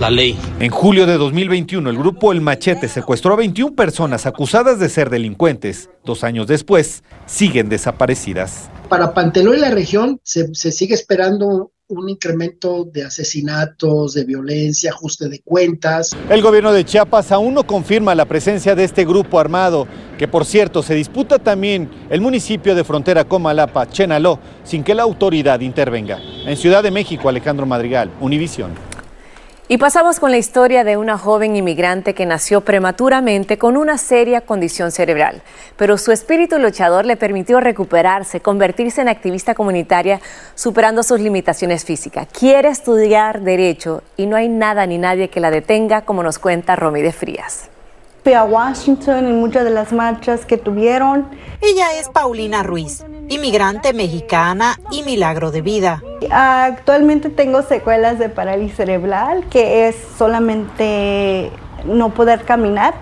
la 0.00 0.10
ley. 0.10 0.38
En 0.60 0.70
julio 0.70 1.06
de 1.06 1.18
2021, 1.18 1.90
el 1.90 1.98
grupo 1.98 2.32
El 2.32 2.40
Machete 2.40 2.88
secuestró 2.88 3.34
a 3.34 3.36
21 3.36 3.74
personas 3.74 4.26
acusadas 4.26 4.78
de 4.78 4.88
ser 4.88 5.10
delincuentes. 5.10 5.90
Dos 6.04 6.24
años 6.24 6.46
después, 6.46 7.02
siguen 7.26 7.68
desaparecidas. 7.68 8.70
Para 8.88 9.12
Panteló 9.12 9.54
y 9.54 9.58
la 9.58 9.70
región 9.70 10.20
se, 10.22 10.54
se 10.54 10.72
sigue 10.72 10.94
esperando 10.94 11.72
un 11.88 12.08
incremento 12.08 12.84
de 12.84 13.04
asesinatos, 13.04 14.14
de 14.14 14.24
violencia, 14.24 14.90
ajuste 14.90 15.28
de 15.28 15.40
cuentas. 15.40 16.10
El 16.28 16.42
gobierno 16.42 16.72
de 16.72 16.84
Chiapas 16.84 17.32
aún 17.32 17.54
no 17.54 17.66
confirma 17.66 18.14
la 18.14 18.26
presencia 18.26 18.74
de 18.74 18.84
este 18.84 19.04
grupo 19.04 19.40
armado, 19.40 19.86
que 20.18 20.28
por 20.28 20.44
cierto 20.44 20.82
se 20.82 20.94
disputa 20.94 21.38
también 21.38 21.88
el 22.10 22.20
municipio 22.20 22.74
de 22.74 22.84
frontera 22.84 23.24
con 23.24 23.42
Malapa, 23.42 23.88
Chenaló, 23.88 24.38
sin 24.64 24.84
que 24.84 24.94
la 24.94 25.04
autoridad 25.04 25.60
intervenga. 25.60 26.18
En 26.44 26.56
Ciudad 26.56 26.82
de 26.82 26.90
México, 26.90 27.28
Alejandro 27.28 27.64
Madrigal, 27.64 28.10
Univisión. 28.20 28.87
Y 29.70 29.76
pasamos 29.76 30.18
con 30.18 30.30
la 30.30 30.38
historia 30.38 30.82
de 30.82 30.96
una 30.96 31.18
joven 31.18 31.54
inmigrante 31.54 32.14
que 32.14 32.24
nació 32.24 32.62
prematuramente 32.62 33.58
con 33.58 33.76
una 33.76 33.98
seria 33.98 34.40
condición 34.40 34.90
cerebral, 34.90 35.42
pero 35.76 35.98
su 35.98 36.10
espíritu 36.10 36.58
luchador 36.58 37.04
le 37.04 37.18
permitió 37.18 37.60
recuperarse, 37.60 38.40
convertirse 38.40 39.02
en 39.02 39.08
activista 39.08 39.54
comunitaria, 39.54 40.22
superando 40.54 41.02
sus 41.02 41.20
limitaciones 41.20 41.84
físicas. 41.84 42.28
Quiere 42.32 42.70
estudiar 42.70 43.42
derecho 43.42 44.02
y 44.16 44.24
no 44.24 44.36
hay 44.36 44.48
nada 44.48 44.86
ni 44.86 44.96
nadie 44.96 45.28
que 45.28 45.38
la 45.38 45.50
detenga, 45.50 46.00
como 46.00 46.22
nos 46.22 46.38
cuenta 46.38 46.74
Romy 46.74 47.02
de 47.02 47.12
Frías 47.12 47.68
a 48.34 48.44
Washington 48.44 49.26
en 49.26 49.40
muchas 49.40 49.64
de 49.64 49.70
las 49.70 49.92
marchas 49.92 50.44
que 50.44 50.58
tuvieron. 50.58 51.26
Ella 51.60 51.98
es 51.98 52.08
Paulina 52.08 52.62
Ruiz, 52.62 53.04
inmigrante 53.28 53.92
mexicana 53.92 54.78
y 54.90 55.02
milagro 55.02 55.50
de 55.50 55.62
vida. 55.62 56.02
Actualmente 56.30 57.30
tengo 57.30 57.62
secuelas 57.62 58.18
de 58.18 58.28
parálisis 58.28 58.76
cerebral, 58.76 59.46
que 59.48 59.88
es 59.88 59.96
solamente 60.16 61.50
no 61.84 62.10
poder 62.10 62.44
caminar. 62.44 62.94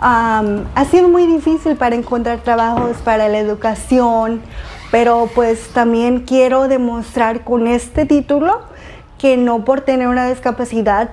ha 0.00 0.84
sido 0.90 1.08
muy 1.08 1.26
difícil 1.26 1.76
para 1.76 1.94
encontrar 1.94 2.40
trabajos 2.40 2.96
para 3.04 3.28
la 3.28 3.38
educación, 3.38 4.42
pero 4.90 5.28
pues 5.34 5.68
también 5.68 6.20
quiero 6.20 6.66
demostrar 6.66 7.44
con 7.44 7.66
este 7.66 8.06
título 8.06 8.62
que 9.18 9.36
no 9.36 9.64
por 9.64 9.82
tener 9.82 10.08
una 10.08 10.28
discapacidad 10.28 11.10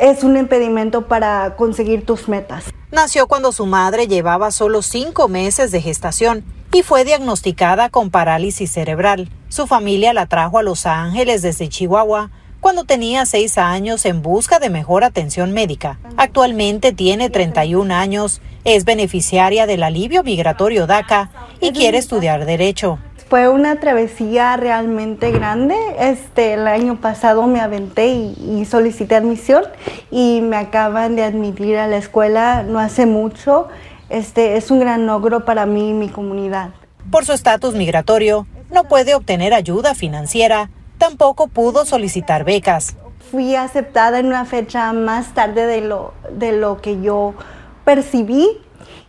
es 0.00 0.24
un 0.24 0.36
impedimento 0.36 1.06
para 1.06 1.56
conseguir 1.56 2.04
tus 2.04 2.28
metas. 2.28 2.64
Nació 2.90 3.26
cuando 3.26 3.52
su 3.52 3.66
madre 3.66 4.06
llevaba 4.06 4.50
solo 4.50 4.82
cinco 4.82 5.28
meses 5.28 5.70
de 5.70 5.80
gestación 5.80 6.44
y 6.72 6.82
fue 6.82 7.04
diagnosticada 7.04 7.88
con 7.88 8.10
parálisis 8.10 8.70
cerebral. 8.70 9.30
Su 9.48 9.66
familia 9.66 10.12
la 10.12 10.26
trajo 10.26 10.58
a 10.58 10.62
Los 10.62 10.86
Ángeles 10.86 11.42
desde 11.42 11.68
Chihuahua 11.68 12.30
cuando 12.60 12.84
tenía 12.84 13.26
seis 13.26 13.58
años 13.58 14.06
en 14.06 14.22
busca 14.22 14.58
de 14.58 14.70
mejor 14.70 15.04
atención 15.04 15.52
médica. 15.52 15.98
Actualmente 16.16 16.92
tiene 16.92 17.30
31 17.30 17.94
años, 17.94 18.40
es 18.64 18.84
beneficiaria 18.84 19.66
del 19.66 19.82
alivio 19.82 20.22
migratorio 20.22 20.86
DACA 20.86 21.30
y 21.60 21.72
quiere 21.72 21.98
estudiar 21.98 22.46
derecho 22.46 22.98
fue 23.34 23.48
una 23.48 23.80
travesía 23.80 24.56
realmente 24.56 25.32
grande. 25.32 25.74
Este, 25.98 26.52
el 26.54 26.68
año 26.68 27.00
pasado 27.00 27.48
me 27.48 27.60
aventé 27.60 28.06
y, 28.06 28.64
solicité 28.64 29.16
admisión 29.16 29.64
y 30.12 30.40
me 30.40 30.56
acaban 30.56 31.16
de 31.16 31.24
admitir 31.24 31.76
a 31.78 31.88
la 31.88 31.96
escuela 31.96 32.62
no 32.62 32.78
hace 32.78 33.06
mucho. 33.06 33.66
Este, 34.08 34.56
es 34.56 34.70
un 34.70 34.78
gran 34.78 35.06
logro 35.06 35.44
para 35.44 35.66
mí 35.66 35.90
y 35.90 35.92
mi 35.94 36.10
comunidad. 36.10 36.70
Por 37.10 37.24
su 37.24 37.32
estatus 37.32 37.74
migratorio, 37.74 38.46
no 38.70 38.84
puede 38.84 39.16
obtener 39.16 39.52
ayuda 39.52 39.96
financiera, 39.96 40.70
tampoco 40.98 41.48
pudo 41.48 41.84
solicitar 41.86 42.44
becas. 42.44 42.96
Fui 43.32 43.56
aceptada 43.56 44.20
en 44.20 44.26
una 44.26 44.44
fecha 44.44 44.92
más 44.92 45.34
tarde 45.34 45.66
de 45.66 45.80
lo, 45.80 46.14
de 46.30 46.52
lo 46.52 46.80
que 46.80 47.00
yo 47.00 47.34
percibí 47.84 48.46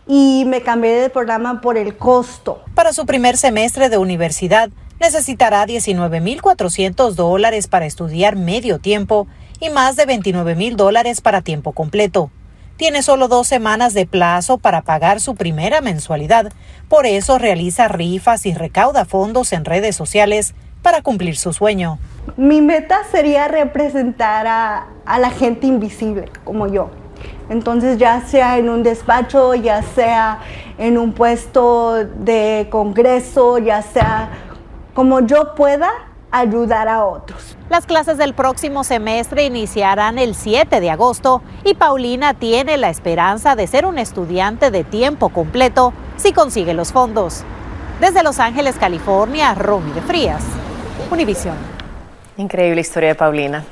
y 0.06 0.44
me 0.46 0.62
cambié 0.62 1.00
de 1.00 1.10
programa 1.10 1.60
por 1.60 1.76
el 1.76 1.96
costo. 1.96 2.62
Para 2.74 2.92
su 2.92 3.06
primer 3.06 3.36
semestre 3.36 3.88
de 3.88 3.98
universidad 3.98 4.70
necesitará 5.00 5.66
19.400 5.66 7.12
dólares 7.12 7.68
para 7.68 7.86
estudiar 7.86 8.36
medio 8.36 8.78
tiempo 8.78 9.26
y 9.60 9.70
más 9.70 9.96
de 9.96 10.06
29.000 10.06 10.76
dólares 10.76 11.20
para 11.20 11.42
tiempo 11.42 11.72
completo. 11.72 12.30
Tiene 12.76 13.02
solo 13.02 13.28
dos 13.28 13.46
semanas 13.46 13.94
de 13.94 14.06
plazo 14.06 14.58
para 14.58 14.82
pagar 14.82 15.20
su 15.20 15.34
primera 15.34 15.80
mensualidad, 15.80 16.52
por 16.88 17.06
eso 17.06 17.38
realiza 17.38 17.88
rifas 17.88 18.44
y 18.44 18.52
recauda 18.52 19.06
fondos 19.06 19.54
en 19.54 19.64
redes 19.64 19.96
sociales 19.96 20.54
para 20.82 21.00
cumplir 21.00 21.36
su 21.36 21.54
sueño. 21.54 21.98
Mi 22.36 22.60
meta 22.60 22.98
sería 23.10 23.48
representar 23.48 24.46
a, 24.46 24.88
a 25.06 25.18
la 25.18 25.30
gente 25.30 25.66
invisible 25.66 26.30
como 26.44 26.66
yo. 26.66 26.90
Entonces, 27.48 27.98
ya 27.98 28.20
sea 28.22 28.58
en 28.58 28.68
un 28.68 28.82
despacho, 28.82 29.54
ya 29.54 29.82
sea 29.82 30.40
en 30.78 30.98
un 30.98 31.12
puesto 31.12 32.04
de 32.04 32.68
congreso, 32.70 33.58
ya 33.58 33.82
sea 33.82 34.30
como 34.94 35.20
yo 35.20 35.54
pueda 35.54 35.90
ayudar 36.30 36.88
a 36.88 37.04
otros. 37.04 37.56
Las 37.70 37.86
clases 37.86 38.18
del 38.18 38.34
próximo 38.34 38.84
semestre 38.84 39.44
iniciarán 39.44 40.18
el 40.18 40.34
7 40.34 40.80
de 40.80 40.90
agosto 40.90 41.42
y 41.64 41.74
Paulina 41.74 42.34
tiene 42.34 42.76
la 42.76 42.90
esperanza 42.90 43.56
de 43.56 43.66
ser 43.66 43.86
un 43.86 43.98
estudiante 43.98 44.70
de 44.70 44.84
tiempo 44.84 45.28
completo 45.28 45.92
si 46.16 46.32
consigue 46.32 46.74
los 46.74 46.92
fondos. 46.92 47.44
Desde 48.00 48.22
Los 48.22 48.38
Ángeles, 48.40 48.76
California, 48.76 49.54
Romy 49.54 49.92
de 49.92 50.02
Frías, 50.02 50.42
Univisión. 51.10 51.56
Increíble 52.36 52.82
historia 52.82 53.10
de 53.10 53.14
Paulina. 53.14 53.64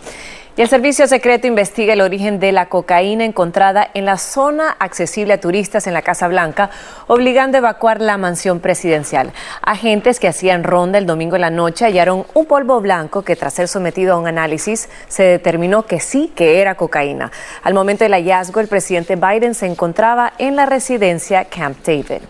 Y 0.56 0.62
el 0.62 0.68
Servicio 0.68 1.08
Secreto 1.08 1.48
investiga 1.48 1.94
el 1.94 2.00
origen 2.00 2.38
de 2.38 2.52
la 2.52 2.66
cocaína 2.66 3.24
encontrada 3.24 3.90
en 3.92 4.04
la 4.04 4.18
zona 4.18 4.76
accesible 4.78 5.32
a 5.32 5.40
turistas 5.40 5.88
en 5.88 5.94
la 5.94 6.02
Casa 6.02 6.28
Blanca, 6.28 6.70
obligando 7.08 7.56
a 7.56 7.58
evacuar 7.58 8.00
la 8.00 8.18
mansión 8.18 8.60
presidencial. 8.60 9.32
Agentes 9.62 10.20
que 10.20 10.28
hacían 10.28 10.62
ronda 10.62 10.98
el 10.98 11.06
domingo 11.06 11.34
en 11.34 11.40
la 11.40 11.50
noche 11.50 11.86
hallaron 11.86 12.24
un 12.34 12.46
polvo 12.46 12.80
blanco 12.80 13.22
que 13.22 13.34
tras 13.34 13.54
ser 13.54 13.66
sometido 13.66 14.14
a 14.14 14.18
un 14.18 14.28
análisis 14.28 14.88
se 15.08 15.24
determinó 15.24 15.86
que 15.86 15.98
sí 15.98 16.32
que 16.36 16.60
era 16.60 16.76
cocaína. 16.76 17.32
Al 17.64 17.74
momento 17.74 18.04
del 18.04 18.12
hallazgo, 18.12 18.60
el 18.60 18.68
presidente 18.68 19.16
Biden 19.16 19.54
se 19.54 19.66
encontraba 19.66 20.34
en 20.38 20.54
la 20.54 20.66
residencia 20.66 21.46
Camp 21.46 21.84
David. 21.84 22.22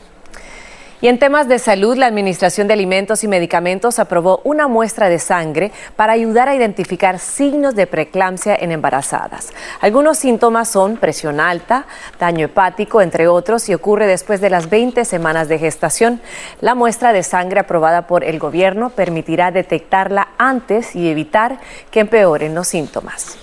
Y 1.01 1.09
en 1.09 1.19
temas 1.19 1.49
de 1.49 1.59
salud, 1.59 1.97
la 1.97 2.07
Administración 2.07 2.67
de 2.67 2.75
Alimentos 2.75 3.25
y 3.25 3.29
Medicamentos 3.29 3.99
aprobó 3.99 4.41
una 4.45 4.69
muestra 4.69 5.09
de 5.09 5.19
sangre 5.19 5.73
para 5.97 6.13
ayudar 6.13 6.49
a 6.49 6.55
identificar 6.55 7.19
signos 7.19 7.75
de 7.75 7.87
preeclampsia 7.87 8.57
en 8.57 8.73
embarazadas. 8.73 9.53
Algunos 9.81 10.19
síntomas 10.19 10.69
son 10.69 10.97
presión 10.97 11.41
alta, 11.41 11.87
daño 12.19 12.47
hepático, 12.47 13.03
entre 13.03 13.29
otros, 13.29 13.69
y 13.69 13.75
ocurre 13.75 14.07
después 14.07 14.41
de 14.41 14.51
las 14.51 14.71
20 14.71 15.05
semanas 15.05 15.49
de 15.49 15.59
gestación. 15.59 16.21
La 16.61 16.75
muestra 16.75 17.13
de 17.13 17.23
sangre 17.23 17.61
aprobada 17.61 18.07
por 18.07 18.25
el 18.25 18.39
gobierno 18.39 18.91
permitirá 18.91 19.51
detectarla 19.51 20.29
antes 20.39 20.95
y 20.97 21.09
evitar 21.09 21.59
que 21.91 22.01
empeoren 22.01 22.55
los 22.55 22.69
síntomas. 22.69 23.37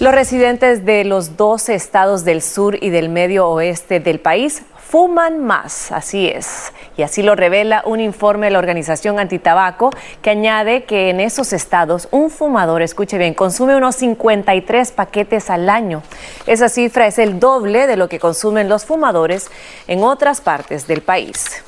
Los 0.00 0.12
residentes 0.12 0.84
de 0.84 1.04
los 1.04 1.36
12 1.36 1.74
estados 1.74 2.24
del 2.24 2.42
sur 2.42 2.76
y 2.82 2.90
del 2.90 3.08
medio 3.08 3.48
oeste 3.48 4.00
del 4.00 4.18
país 4.18 4.62
fuman 4.94 5.40
más, 5.40 5.90
así 5.90 6.28
es. 6.28 6.72
Y 6.96 7.02
así 7.02 7.24
lo 7.24 7.34
revela 7.34 7.82
un 7.84 7.98
informe 7.98 8.46
de 8.46 8.52
la 8.52 8.60
organización 8.60 9.18
Antitabaco 9.18 9.90
que 10.22 10.30
añade 10.30 10.84
que 10.84 11.10
en 11.10 11.18
esos 11.18 11.52
estados 11.52 12.06
un 12.12 12.30
fumador, 12.30 12.80
escuche 12.80 13.18
bien, 13.18 13.34
consume 13.34 13.74
unos 13.74 13.96
53 13.96 14.92
paquetes 14.92 15.50
al 15.50 15.68
año. 15.68 16.04
Esa 16.46 16.68
cifra 16.68 17.08
es 17.08 17.18
el 17.18 17.40
doble 17.40 17.88
de 17.88 17.96
lo 17.96 18.08
que 18.08 18.20
consumen 18.20 18.68
los 18.68 18.84
fumadores 18.84 19.50
en 19.88 20.04
otras 20.04 20.40
partes 20.40 20.86
del 20.86 21.02
país. 21.02 21.64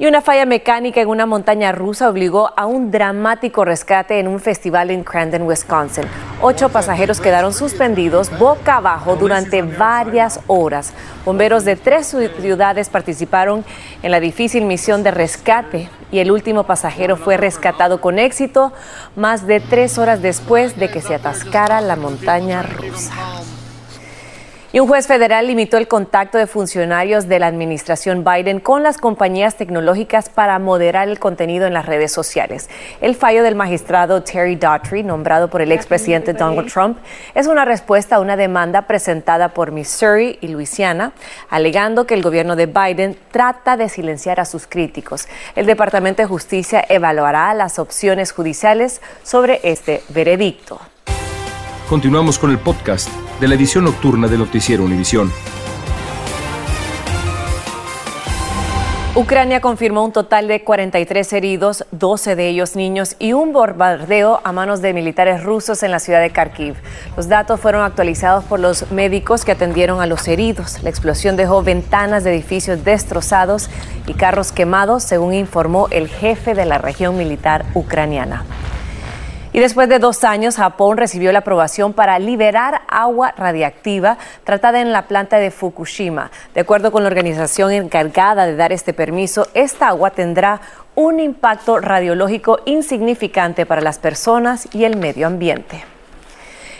Y 0.00 0.06
una 0.06 0.20
falla 0.20 0.46
mecánica 0.46 1.00
en 1.00 1.08
una 1.08 1.26
montaña 1.26 1.72
rusa 1.72 2.08
obligó 2.08 2.52
a 2.56 2.66
un 2.66 2.92
dramático 2.92 3.64
rescate 3.64 4.20
en 4.20 4.28
un 4.28 4.38
festival 4.38 4.92
en 4.92 5.02
Crandon, 5.02 5.42
Wisconsin. 5.42 6.04
Ocho 6.40 6.68
pasajeros 6.68 7.20
quedaron 7.20 7.52
suspendidos 7.52 8.30
boca 8.38 8.76
abajo 8.76 9.16
durante 9.16 9.60
varias 9.62 10.38
horas. 10.46 10.92
Bomberos 11.24 11.64
de 11.64 11.74
tres 11.74 12.14
ciudades 12.40 12.88
participaron 12.90 13.64
en 14.04 14.12
la 14.12 14.20
difícil 14.20 14.66
misión 14.66 15.02
de 15.02 15.10
rescate 15.10 15.88
y 16.12 16.20
el 16.20 16.30
último 16.30 16.62
pasajero 16.62 17.16
fue 17.16 17.36
rescatado 17.36 18.00
con 18.00 18.20
éxito 18.20 18.72
más 19.16 19.48
de 19.48 19.58
tres 19.58 19.98
horas 19.98 20.22
después 20.22 20.78
de 20.78 20.92
que 20.92 21.00
se 21.00 21.16
atascara 21.16 21.80
la 21.80 21.96
montaña 21.96 22.62
rusa. 22.62 23.14
Y 24.70 24.80
un 24.80 24.86
juez 24.86 25.06
federal 25.06 25.46
limitó 25.46 25.78
el 25.78 25.88
contacto 25.88 26.36
de 26.36 26.46
funcionarios 26.46 27.26
de 27.26 27.38
la 27.38 27.46
administración 27.46 28.22
Biden 28.22 28.60
con 28.60 28.82
las 28.82 28.98
compañías 28.98 29.56
tecnológicas 29.56 30.28
para 30.28 30.58
moderar 30.58 31.08
el 31.08 31.18
contenido 31.18 31.66
en 31.66 31.72
las 31.72 31.86
redes 31.86 32.12
sociales. 32.12 32.68
El 33.00 33.14
fallo 33.14 33.42
del 33.42 33.54
magistrado 33.54 34.22
Terry 34.22 34.56
Daughtry, 34.56 35.04
nombrado 35.04 35.48
por 35.48 35.62
el 35.62 35.72
expresidente 35.72 36.34
Donald 36.34 36.70
Trump, 36.70 36.98
es 37.34 37.46
una 37.46 37.64
respuesta 37.64 38.16
a 38.16 38.20
una 38.20 38.36
demanda 38.36 38.82
presentada 38.82 39.54
por 39.54 39.72
Missouri 39.72 40.36
y 40.42 40.48
Luisiana, 40.48 41.12
alegando 41.48 42.06
que 42.06 42.12
el 42.12 42.22
gobierno 42.22 42.54
de 42.54 42.66
Biden 42.66 43.16
trata 43.30 43.78
de 43.78 43.88
silenciar 43.88 44.38
a 44.38 44.44
sus 44.44 44.66
críticos. 44.66 45.28
El 45.56 45.64
Departamento 45.64 46.20
de 46.20 46.28
Justicia 46.28 46.84
evaluará 46.90 47.54
las 47.54 47.78
opciones 47.78 48.32
judiciales 48.32 49.00
sobre 49.22 49.60
este 49.62 50.02
veredicto. 50.10 50.78
Continuamos 51.88 52.38
con 52.38 52.50
el 52.50 52.58
podcast 52.58 53.08
de 53.40 53.48
la 53.48 53.54
edición 53.54 53.84
nocturna 53.84 54.28
de 54.28 54.36
Noticiero 54.36 54.84
Univisión. 54.84 55.32
Ucrania 59.14 59.62
confirmó 59.62 60.04
un 60.04 60.12
total 60.12 60.48
de 60.48 60.62
43 60.62 61.32
heridos, 61.32 61.86
12 61.92 62.36
de 62.36 62.48
ellos 62.50 62.76
niños, 62.76 63.16
y 63.18 63.32
un 63.32 63.54
bombardeo 63.54 64.42
a 64.44 64.52
manos 64.52 64.82
de 64.82 64.92
militares 64.92 65.42
rusos 65.42 65.82
en 65.82 65.90
la 65.90 65.98
ciudad 65.98 66.20
de 66.20 66.28
Kharkiv. 66.28 66.74
Los 67.16 67.26
datos 67.28 67.58
fueron 67.58 67.82
actualizados 67.82 68.44
por 68.44 68.60
los 68.60 68.92
médicos 68.92 69.46
que 69.46 69.52
atendieron 69.52 70.02
a 70.02 70.06
los 70.06 70.28
heridos. 70.28 70.82
La 70.82 70.90
explosión 70.90 71.36
dejó 71.36 71.62
ventanas 71.62 72.22
de 72.22 72.34
edificios 72.34 72.84
destrozados 72.84 73.70
y 74.06 74.12
carros 74.12 74.52
quemados, 74.52 75.04
según 75.04 75.32
informó 75.32 75.88
el 75.90 76.08
jefe 76.08 76.52
de 76.52 76.66
la 76.66 76.76
región 76.76 77.16
militar 77.16 77.64
ucraniana. 77.72 78.44
Y 79.52 79.60
después 79.60 79.88
de 79.88 79.98
dos 79.98 80.24
años, 80.24 80.56
Japón 80.56 80.98
recibió 80.98 81.32
la 81.32 81.40
aprobación 81.40 81.92
para 81.92 82.18
liberar 82.18 82.82
agua 82.88 83.32
radiactiva 83.36 84.18
tratada 84.44 84.80
en 84.80 84.92
la 84.92 85.06
planta 85.06 85.38
de 85.38 85.50
Fukushima. 85.50 86.30
De 86.54 86.60
acuerdo 86.60 86.92
con 86.92 87.02
la 87.02 87.08
organización 87.08 87.72
encargada 87.72 88.46
de 88.46 88.56
dar 88.56 88.72
este 88.72 88.92
permiso, 88.92 89.48
esta 89.54 89.88
agua 89.88 90.10
tendrá 90.10 90.60
un 90.94 91.20
impacto 91.20 91.78
radiológico 91.80 92.60
insignificante 92.66 93.64
para 93.66 93.80
las 93.80 93.98
personas 93.98 94.68
y 94.74 94.84
el 94.84 94.96
medio 94.96 95.26
ambiente. 95.26 95.97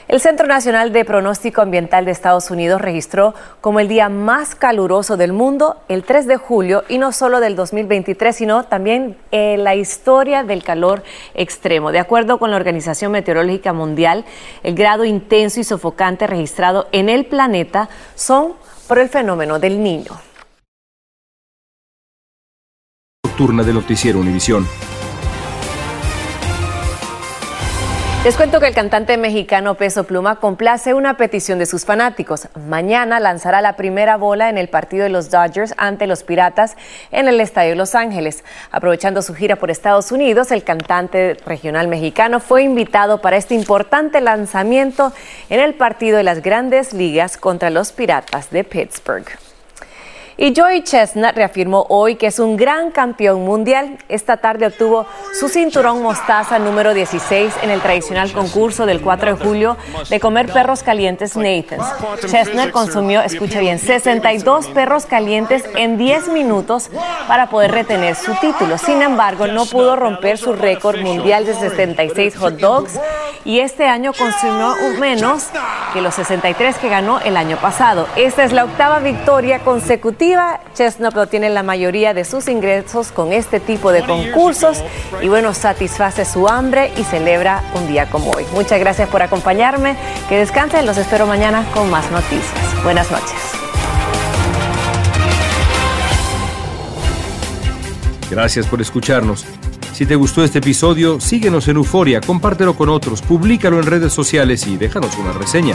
El 0.09 0.21
Centro 0.21 0.47
Nacional 0.47 0.91
de 0.91 1.05
Pronóstico 1.05 1.61
Ambiental 1.61 2.07
de 2.07 2.13
Estados 2.13 2.51
Unidos 2.51 2.81
registró 2.81 3.35
como 3.61 3.79
el 3.79 3.89
día 3.89 4.09
más 4.09 4.55
caluroso 4.55 5.19
del 5.19 5.35
mundo 5.35 5.83
el 5.87 6.03
3 6.03 6.27
de 6.27 6.39
julio 6.39 6.83
y 6.89 6.97
no 6.97 7.13
solo 7.13 7.41
del 7.41 7.57
2023, 7.57 8.35
sino 8.35 8.65
también 8.65 9.19
en 9.33 9.65
la 9.65 9.75
historia 9.75 10.45
del 10.45 10.65
calor 10.65 11.03
extremo. 11.35 11.93
De 11.93 11.99
acuerdo 11.99 12.39
con 12.39 12.51
la 12.51 12.57
Organización 12.57 13.13
Meteorológica 13.13 13.75
Mundial, 13.75 14.25
el 14.63 14.75
grado 14.75 15.05
intenso 15.05 15.61
y 15.61 15.65
sofocante 15.65 16.27
registrado 16.27 16.89
en 16.93 17.11
el 17.11 17.27
planeta 17.27 17.91
son 18.15 18.55
por 18.87 18.99
el 18.99 19.11
fenómeno 19.11 19.59
del 19.59 19.83
niño. 19.83 20.13
Nocturna 23.27 23.63
de 23.63 23.75
Noticiero 23.75 24.21
Univisión. 24.21 24.67
Les 28.25 28.37
cuento 28.37 28.59
que 28.59 28.67
el 28.67 28.75
cantante 28.75 29.17
mexicano 29.17 29.77
Peso 29.77 30.03
Pluma 30.03 30.41
complace 30.41 30.93
una 30.93 31.17
petición 31.17 31.61
de 31.61 31.67
sus 31.67 31.85
fanáticos. 31.85 32.49
Mañana 32.67 33.21
lanzará 33.21 33.63
la 33.63 33.77
primera 33.77 34.17
bola 34.17 34.51
en 34.51 34.59
el 34.59 34.69
partido 34.69 35.05
de 35.05 35.09
los 35.09 35.31
Dodgers 35.31 35.73
ante 35.77 36.09
los 36.09 36.25
Piratas 36.25 36.77
en 37.13 37.29
el 37.29 37.41
Estadio 37.41 37.71
de 37.71 37.77
Los 37.77 37.95
Ángeles. 37.95 38.43
Aprovechando 38.73 39.23
su 39.23 39.35
gira 39.35 39.55
por 39.57 39.71
Estados 39.71 40.11
Unidos, 40.11 40.51
el 40.51 40.65
cantante 40.65 41.37
regional 41.47 41.87
mexicano 41.87 42.41
fue 42.41 42.65
invitado 42.65 43.21
para 43.21 43.37
este 43.37 43.55
importante 43.55 44.21
lanzamiento 44.21 45.13
en 45.49 45.61
el 45.61 45.75
partido 45.75 46.17
de 46.17 46.25
las 46.25 46.43
grandes 46.43 46.93
ligas 46.93 47.37
contra 47.37 47.71
los 47.71 47.93
Piratas 47.93 48.51
de 48.51 48.65
Pittsburgh. 48.65 49.48
Y 50.41 50.55
Joey 50.55 50.85
Chestnut 50.85 51.35
reafirmó 51.35 51.85
hoy 51.89 52.15
que 52.15 52.29
es 52.29 52.39
un 52.39 52.57
gran 52.57 52.93
campeón 52.93 53.45
mundial. 53.45 53.99
Esta 54.09 54.37
tarde 54.37 54.69
obtuvo 54.69 55.05
su 55.37 55.49
cinturón 55.49 56.01
mostaza 56.01 56.61
número 56.61 56.95
16 56.95 57.53
en 57.63 57.71
el 57.71 57.81
tradicional 57.81 58.31
concurso 58.31 58.87
del 58.87 59.01
4 59.01 59.35
de 59.35 59.45
julio 59.45 59.77
de 60.09 60.21
comer 60.21 60.47
perros 60.53 60.85
calientes 60.85 61.37
Nathan's. 61.37 61.85
Chestnut 62.31 62.71
consumió, 62.71 63.21
escucha 63.21 63.59
bien, 63.59 63.81
62 63.81 64.69
perros 64.69 65.07
calientes 65.07 65.65
en 65.75 65.99
10 65.99 66.29
minutos 66.29 66.89
para 67.27 67.51
poder 67.51 67.73
retener 67.73 68.15
su 68.15 68.33
título. 68.37 68.79
Sin 68.79 69.03
embargo, 69.03 69.49
no 69.49 69.67
pudo 69.67 69.97
romper 69.97 70.39
su 70.39 70.53
récord 70.53 71.01
mundial 71.01 71.47
de 71.47 71.55
76 71.55 72.37
hot 72.37 72.55
dogs 72.61 73.01
y 73.45 73.59
este 73.59 73.87
año 73.87 74.13
consumió 74.13 74.77
menos 75.01 75.49
que 75.93 76.01
los 76.01 76.15
63 76.15 76.77
que 76.77 76.89
ganó 76.89 77.19
el 77.19 77.37
año 77.37 77.57
pasado. 77.57 78.07
Esta 78.15 78.45
es 78.45 78.53
la 78.53 78.65
octava 78.65 79.01
victoria 79.01 79.59
consecutiva 79.61 80.28
Chestnut 80.75 81.17
obtiene 81.17 81.51
la 81.51 81.63
mayoría 81.63 82.15
de 82.15 82.25
sus 82.25 82.49
ingresos 82.49 83.13
con 83.13 83.33
este 83.33 83.61
tipo 83.61 83.93
de 83.93 84.05
concursos 84.05 84.83
y 85.23 85.29
bueno, 85.29 85.55
satisface 85.55 86.25
su 86.25 86.49
hambre 86.49 86.93
y 86.97 87.05
celebra 87.05 87.63
un 87.75 87.87
día 87.89 88.09
como 88.11 88.31
hoy. 88.33 88.45
Muchas 88.53 88.79
gracias 88.81 89.09
por 89.09 89.23
acompañarme. 89.23 89.97
Que 90.29 90.39
descansen. 90.39 90.87
Los 90.87 90.99
espero 90.99 91.27
mañana 91.27 91.65
con 91.75 91.91
más 91.91 92.11
noticias. 92.11 92.85
Buenas 92.85 93.11
noches. 93.11 93.35
Gracias 98.31 98.67
por 98.67 98.81
escucharnos. 98.81 99.45
Si 99.95 100.07
te 100.07 100.15
gustó 100.15 100.45
este 100.45 100.59
episodio, 100.59 101.19
síguenos 101.19 101.67
en 101.67 101.77
Euforia, 101.77 102.21
compártelo 102.21 102.77
con 102.77 102.89
otros, 102.89 103.21
públicalo 103.21 103.81
en 103.81 103.87
redes 103.87 104.13
sociales 104.13 104.67
y 104.67 104.77
déjanos 104.77 105.17
una 105.19 105.33
reseña. 105.33 105.75